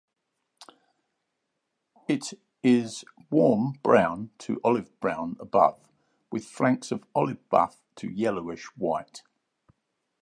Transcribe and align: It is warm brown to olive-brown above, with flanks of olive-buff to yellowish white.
It 2.07 2.33
is 2.63 3.05
warm 3.29 3.73
brown 3.83 4.31
to 4.39 4.59
olive-brown 4.63 5.37
above, 5.39 5.79
with 6.31 6.45
flanks 6.45 6.91
of 6.91 7.03
olive-buff 7.13 7.77
to 7.97 8.09
yellowish 8.09 8.65
white. 8.75 9.21